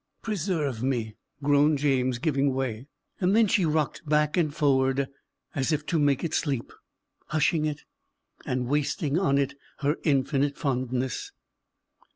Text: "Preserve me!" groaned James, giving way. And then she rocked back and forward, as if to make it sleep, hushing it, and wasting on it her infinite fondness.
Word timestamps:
"Preserve 0.23 0.81
me!" 0.81 1.15
groaned 1.43 1.77
James, 1.77 2.17
giving 2.17 2.55
way. 2.55 2.87
And 3.19 3.35
then 3.35 3.45
she 3.45 3.65
rocked 3.65 4.03
back 4.09 4.35
and 4.35 4.51
forward, 4.51 5.07
as 5.53 5.71
if 5.71 5.85
to 5.85 5.99
make 5.99 6.23
it 6.23 6.33
sleep, 6.33 6.73
hushing 7.27 7.65
it, 7.65 7.83
and 8.43 8.65
wasting 8.65 9.19
on 9.19 9.37
it 9.37 9.53
her 9.81 9.97
infinite 10.03 10.57
fondness. 10.57 11.31